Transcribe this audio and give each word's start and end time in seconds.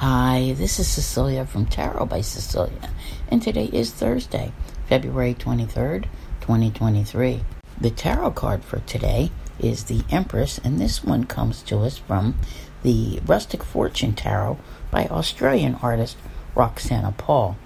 Hi, 0.00 0.54
this 0.56 0.78
is 0.78 0.88
Cecilia 0.88 1.44
from 1.44 1.66
Tarot 1.66 2.06
by 2.06 2.22
Cecilia, 2.22 2.88
and 3.28 3.42
today 3.42 3.66
is 3.66 3.90
Thursday, 3.90 4.50
February 4.88 5.34
23rd, 5.34 6.04
2023. 6.40 7.44
The 7.78 7.90
tarot 7.90 8.30
card 8.30 8.64
for 8.64 8.78
today 8.78 9.30
is 9.58 9.84
the 9.84 10.02
Empress, 10.10 10.56
and 10.56 10.80
this 10.80 11.04
one 11.04 11.24
comes 11.24 11.60
to 11.64 11.80
us 11.80 11.98
from 11.98 12.36
the 12.82 13.20
Rustic 13.26 13.62
Fortune 13.62 14.14
Tarot 14.14 14.56
by 14.90 15.04
Australian 15.04 15.74
artist 15.82 16.16
Roxana 16.54 17.12
Paul. 17.12 17.58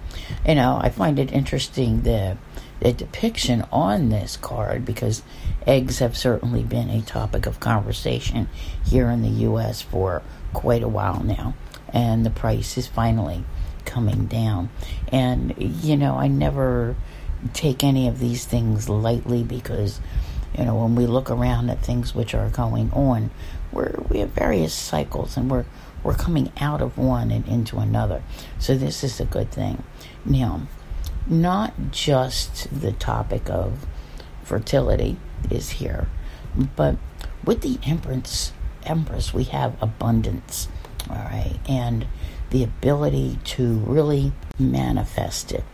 You 0.44 0.56
know, 0.56 0.80
I 0.82 0.88
find 0.88 1.20
it 1.20 1.30
interesting 1.30 2.02
the 2.02 2.36
the 2.80 2.92
depiction 2.92 3.64
on 3.70 4.08
this 4.08 4.36
card 4.36 4.84
because 4.84 5.22
eggs 5.68 6.00
have 6.00 6.16
certainly 6.16 6.64
been 6.64 6.90
a 6.90 7.00
topic 7.00 7.46
of 7.46 7.60
conversation 7.60 8.48
here 8.84 9.08
in 9.08 9.22
the 9.22 9.42
U.S. 9.46 9.82
for 9.82 10.22
quite 10.52 10.82
a 10.82 10.88
while 10.88 11.22
now, 11.22 11.54
and 11.94 12.26
the 12.26 12.30
price 12.30 12.76
is 12.76 12.86
finally 12.86 13.44
coming 13.86 14.26
down. 14.26 14.68
And 15.08 15.54
you 15.58 15.96
know, 15.96 16.16
I 16.16 16.28
never 16.28 16.96
take 17.54 17.82
any 17.82 18.08
of 18.08 18.18
these 18.18 18.44
things 18.44 18.88
lightly 18.88 19.42
because 19.42 20.00
you 20.58 20.64
know 20.64 20.74
when 20.74 20.94
we 20.94 21.06
look 21.06 21.30
around 21.30 21.70
at 21.70 21.82
things 21.82 22.14
which 22.14 22.34
are 22.34 22.50
going 22.50 22.90
on, 22.92 23.30
we're 23.72 23.94
we 24.10 24.18
have 24.18 24.30
various 24.30 24.74
cycles 24.74 25.36
and 25.36 25.50
we're 25.50 25.64
we're 26.02 26.14
coming 26.14 26.52
out 26.60 26.82
of 26.82 26.98
one 26.98 27.30
and 27.30 27.48
into 27.48 27.78
another. 27.78 28.22
So 28.58 28.76
this 28.76 29.02
is 29.02 29.20
a 29.20 29.24
good 29.24 29.50
thing. 29.50 29.82
Now, 30.24 30.68
not 31.26 31.90
just 31.90 32.68
the 32.80 32.92
topic 32.92 33.48
of 33.48 33.86
fertility 34.42 35.16
is 35.50 35.70
here, 35.70 36.08
but 36.76 36.96
with 37.42 37.62
the 37.62 37.78
empress, 37.84 38.52
empress 38.84 39.32
we 39.32 39.44
have 39.44 39.82
abundance, 39.82 40.68
all 41.08 41.16
right, 41.16 41.58
and 41.68 42.06
the 42.50 42.64
ability 42.64 43.38
to 43.44 43.78
really 43.78 44.32
manifest 44.58 45.52
it. 45.52 45.64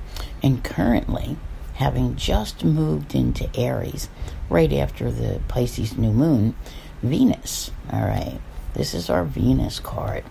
And 0.42 0.64
currently, 0.64 1.36
having 1.74 2.16
just 2.16 2.64
moved 2.64 3.14
into 3.14 3.48
Aries 3.58 4.08
right 4.48 4.72
after 4.72 5.10
the 5.10 5.40
Pisces 5.48 5.96
new 5.96 6.12
moon, 6.12 6.54
Venus, 7.02 7.70
all 7.92 8.00
right, 8.00 8.40
this 8.74 8.94
is 8.94 9.10
our 9.10 9.24
Venus 9.24 9.80
card. 9.80 10.24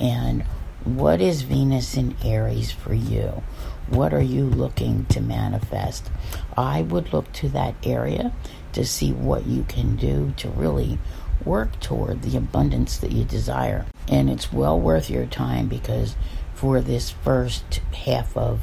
And 0.00 0.42
what 0.84 1.20
is 1.20 1.42
Venus 1.42 1.96
in 1.96 2.16
Aries 2.22 2.70
for 2.70 2.94
you? 2.94 3.42
What 3.88 4.14
are 4.14 4.22
you 4.22 4.44
looking 4.44 5.04
to 5.06 5.20
manifest? 5.20 6.10
I 6.56 6.82
would 6.82 7.12
look 7.12 7.32
to 7.34 7.48
that 7.50 7.74
area 7.84 8.32
to 8.72 8.84
see 8.84 9.12
what 9.12 9.46
you 9.46 9.64
can 9.64 9.96
do 9.96 10.32
to 10.38 10.48
really 10.48 10.98
work 11.44 11.78
toward 11.80 12.22
the 12.22 12.36
abundance 12.36 12.98
that 12.98 13.12
you 13.12 13.24
desire. 13.24 13.86
And 14.08 14.28
it's 14.28 14.52
well 14.52 14.78
worth 14.78 15.08
your 15.08 15.26
time 15.26 15.68
because 15.68 16.14
for 16.54 16.80
this 16.80 17.10
first 17.10 17.80
half 17.92 18.36
of 18.36 18.60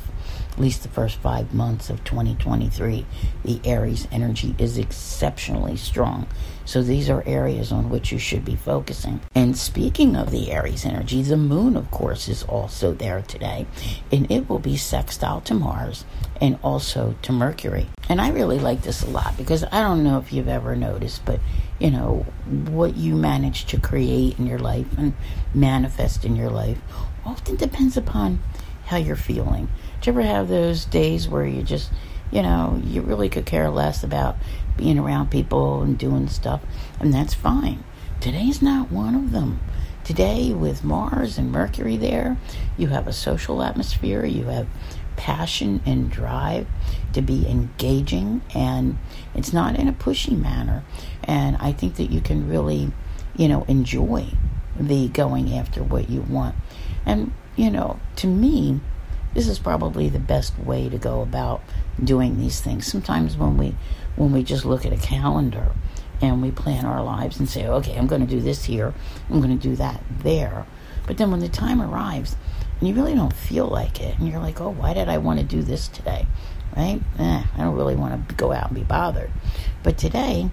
at 0.52 0.60
least 0.60 0.84
the 0.84 0.90
first 0.90 1.18
five 1.18 1.54
months 1.54 1.90
of 1.90 2.04
2023, 2.04 3.06
the 3.46 3.62
Aries 3.64 4.08
energy 4.12 4.54
is 4.58 4.78
exceptionally 4.78 5.78
strong. 5.78 6.28
So 6.66 6.84
these 6.84 7.10
are 7.10 7.24
areas 7.26 7.72
on 7.72 7.90
which 7.90 8.12
you 8.12 8.20
should 8.20 8.44
be 8.44 8.56
focusing. 8.56 9.22
And 9.34 9.58
speaking 9.58 10.16
of 10.16 10.30
the 10.30 10.52
Aries 10.52 10.86
energy, 10.86 11.22
the 11.24 11.38
moon, 11.38 11.78
of 11.78 11.90
course, 11.90 12.28
is 12.28 12.44
also 12.44 12.94
there 12.94 13.22
today, 13.22 13.66
and 14.12 14.30
it 14.30 14.50
will 14.50 14.60
be 14.60 14.76
sextile 14.76 15.42
to 15.42 15.54
Mars 15.54 16.04
and 16.42 16.60
also 16.64 17.16
to 17.22 17.32
Mercury. 17.32 17.88
And 18.10 18.20
I 18.20 18.30
really 18.30 18.60
like 18.60 18.82
this 18.82 19.04
a 19.04 19.10
lot 19.10 19.38
because 19.38 19.64
I 19.64 19.82
don't 19.82 20.04
know 20.04 20.18
if 20.18 20.34
you've 20.34 20.48
ever 20.50 20.76
noticed, 20.76 21.24
but 21.26 21.40
you 21.80 21.90
know, 21.90 22.26
what 22.70 22.96
you 22.96 23.16
manage 23.16 23.66
to 23.66 23.80
create 23.80 24.38
in 24.38 24.46
your 24.46 24.60
life 24.60 24.86
and 24.98 25.14
manifest 25.54 26.26
in 26.26 26.36
your 26.36 26.50
life 26.50 26.80
often 27.26 27.56
depends 27.56 27.98
upon 27.98 28.42
how 28.86 28.98
you're 28.98 29.16
feeling. 29.16 29.70
Do 30.02 30.12
you 30.12 30.20
ever 30.20 30.22
have 30.28 30.48
those 30.48 30.86
days 30.86 31.28
where 31.28 31.46
you 31.46 31.64
just, 31.64 31.92
you 32.32 32.42
know, 32.42 32.82
you 32.84 33.02
really 33.02 33.30
could 33.30 33.46
care 33.46 33.70
less 33.70 34.04
about 34.04 34.36
being 34.78 34.98
around 34.98 35.32
people 35.32 35.82
and 35.82 35.98
doing 35.98 36.28
stuff, 36.28 36.62
and 37.00 37.14
that's 37.14 37.34
fine. 37.34 37.84
Today's 38.20 38.62
not 38.62 38.92
one 38.92 39.16
of 39.16 39.32
them. 39.32 39.60
Today, 40.04 40.52
with 40.52 40.84
Mars 40.84 41.38
and 41.38 41.52
Mercury 41.52 41.96
there, 41.96 42.38
you 42.78 42.88
have 42.88 43.08
a 43.08 43.14
social 43.14 43.62
atmosphere, 43.62 44.26
you 44.26 44.46
have 44.46 44.68
passion 45.16 45.82
and 45.86 46.10
drive 46.10 46.68
to 47.14 47.22
be 47.22 47.48
engaging, 47.48 48.42
and 48.56 48.98
it's 49.36 49.54
not 49.54 49.76
in 49.76 49.88
a 49.88 49.94
pushy 49.94 50.38
manner. 50.38 50.84
And 51.24 51.56
I 51.58 51.72
think 51.72 51.96
that 51.96 52.12
you 52.12 52.22
can 52.22 52.50
really, 52.50 52.92
you 53.36 53.48
know, 53.48 53.64
enjoy 53.68 54.28
the 54.80 55.08
going 55.10 55.54
after 55.54 55.84
what 55.84 56.10
you 56.10 56.22
want. 56.22 56.56
And 57.06 57.34
you 57.56 57.70
know, 57.70 58.00
to 58.18 58.28
me, 58.28 58.80
this 59.34 59.48
is 59.48 59.60
probably 59.60 60.10
the 60.10 60.20
best 60.20 60.58
way 60.60 60.90
to 60.90 60.98
go 60.98 61.22
about 61.22 61.62
doing 62.04 62.38
these 62.38 62.60
things. 62.60 62.88
Sometimes 62.88 63.38
when 63.38 63.58
we 63.58 63.76
when 64.16 64.32
we 64.32 64.44
just 64.44 64.66
look 64.66 64.86
at 64.86 64.94
a 64.94 64.98
calendar 64.98 65.72
and 66.22 66.42
we 66.42 66.52
plan 66.52 66.86
our 66.86 67.04
lives 67.04 67.40
and 67.40 67.50
say, 67.50 67.66
okay, 67.66 67.96
I'm 67.96 68.08
going 68.08 68.22
to 68.22 68.28
do 68.28 68.42
this 68.42 68.66
here, 68.66 68.94
I'm 69.30 69.42
going 69.42 69.58
to 69.58 69.70
do 69.70 69.76
that 69.78 70.04
there. 70.20 70.66
But 71.08 71.18
then 71.18 71.32
when 71.32 71.40
the 71.40 71.50
time 71.50 71.82
arrives 71.82 72.36
and 72.80 72.88
you 72.88 72.96
really 72.96 73.16
don't 73.16 73.34
feel 73.34 73.68
like 73.68 74.02
it, 74.02 74.18
and 74.20 74.28
you're 74.28 74.40
like, 74.40 74.62
oh, 74.62 74.70
why 74.70 74.94
did 74.94 75.10
I 75.10 75.18
want 75.18 75.40
to 75.40 75.46
do 75.46 75.62
this 75.62 75.88
today? 75.88 76.28
Right? 76.76 77.02
Eh, 77.20 77.44
I 77.56 77.58
don't 77.58 77.76
really 77.76 77.96
want 77.96 78.30
to 78.30 78.36
go 78.36 78.52
out 78.52 78.68
and 78.68 78.76
be 78.76 78.84
bothered. 78.84 79.32
But 79.84 79.98
today 79.98 80.50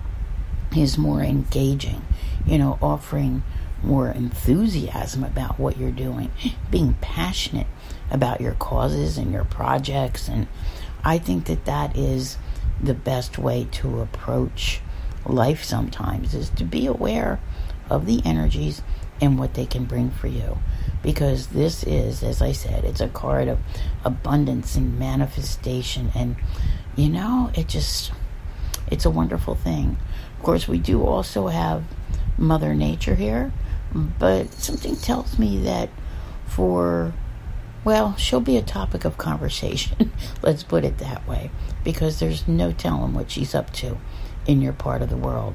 is 0.76 0.98
more 0.98 1.22
engaging, 1.22 2.04
you 2.46 2.58
know, 2.58 2.78
offering 2.82 3.42
more 3.82 4.08
enthusiasm 4.10 5.24
about 5.24 5.58
what 5.58 5.76
you're 5.76 5.90
doing, 5.90 6.30
being 6.70 6.94
passionate 7.00 7.66
about 8.10 8.40
your 8.40 8.54
causes 8.54 9.18
and 9.18 9.32
your 9.32 9.44
projects. 9.44 10.28
And 10.28 10.46
I 11.04 11.18
think 11.18 11.46
that 11.46 11.64
that 11.64 11.96
is 11.96 12.38
the 12.82 12.94
best 12.94 13.38
way 13.38 13.66
to 13.72 14.00
approach 14.00 14.80
life 15.26 15.62
sometimes 15.62 16.34
is 16.34 16.50
to 16.50 16.64
be 16.64 16.86
aware 16.86 17.40
of 17.90 18.06
the 18.06 18.22
energies 18.24 18.82
and 19.20 19.38
what 19.38 19.54
they 19.54 19.66
can 19.66 19.84
bring 19.84 20.10
for 20.10 20.28
you. 20.28 20.58
Because 21.02 21.48
this 21.48 21.84
is, 21.84 22.22
as 22.22 22.42
I 22.42 22.52
said, 22.52 22.84
it's 22.84 23.00
a 23.00 23.08
card 23.08 23.48
of 23.48 23.58
abundance 24.04 24.76
and 24.76 24.98
manifestation. 24.98 26.10
And, 26.14 26.36
you 26.96 27.08
know, 27.08 27.50
it 27.54 27.68
just, 27.68 28.12
it's 28.90 29.04
a 29.04 29.10
wonderful 29.10 29.54
thing. 29.54 29.96
Of 30.36 30.42
course, 30.42 30.68
we 30.68 30.78
do 30.78 31.04
also 31.04 31.48
have 31.48 31.84
Mother 32.36 32.74
Nature 32.74 33.14
here 33.14 33.52
but 33.92 34.52
something 34.52 34.96
tells 34.96 35.38
me 35.38 35.58
that 35.62 35.88
for, 36.46 37.12
well, 37.84 38.16
she'll 38.16 38.40
be 38.40 38.56
a 38.56 38.62
topic 38.62 39.04
of 39.04 39.18
conversation. 39.18 40.12
Let's 40.42 40.62
put 40.62 40.84
it 40.84 40.98
that 40.98 41.26
way. 41.28 41.50
Because 41.84 42.18
there's 42.18 42.46
no 42.46 42.72
telling 42.72 43.14
what 43.14 43.30
she's 43.30 43.54
up 43.54 43.72
to 43.74 43.98
in 44.46 44.60
your 44.60 44.72
part 44.72 45.02
of 45.02 45.10
the 45.10 45.16
world. 45.16 45.54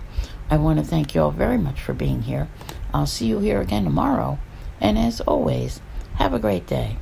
I 0.50 0.58
want 0.58 0.80
to 0.80 0.86
thank 0.86 1.16
you 1.16 1.22
all 1.22 1.32
very 1.32 1.58
much 1.58 1.82
for 1.82 1.94
being 1.94 2.24
here. 2.24 2.48
I'll 2.94 3.08
see 3.08 3.28
you 3.28 3.40
here 3.40 3.62
again 3.62 3.84
tomorrow. 3.84 4.40
And 4.80 4.98
as 4.98 5.22
always, 5.22 5.82
have 6.16 6.34
a 6.34 6.40
great 6.40 6.68
day. 6.68 6.98